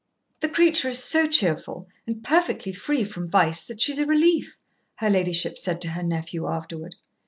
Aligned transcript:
"The 0.39 0.49
creature 0.49 0.89
is 0.89 1.03
so 1.03 1.27
cheerful 1.27 1.87
and 2.07 2.23
perfectly 2.23 2.73
free 2.73 3.03
from 3.03 3.29
vice 3.29 3.63
that 3.65 3.79
she's 3.81 3.99
a 3.99 4.07
relief," 4.07 4.57
her 4.95 5.11
ladyship 5.11 5.59
said 5.59 5.79
to 5.81 5.89
her 5.89 6.01
nephew 6.01 6.47
afterward. 6.47 6.95